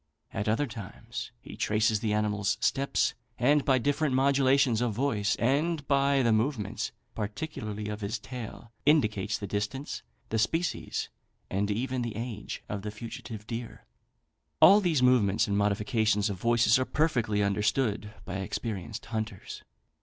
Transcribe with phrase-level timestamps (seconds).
[0.33, 5.87] At other times he traces the animal's steps, and by different modulations of voice, and
[5.87, 11.09] by the movements, particularly of his tail, indicates the distance, the species,
[11.51, 13.85] and even the age of the fugitive deer.
[14.59, 19.61] All these movements and modifications of voice are perfectly understood by experienced hunters.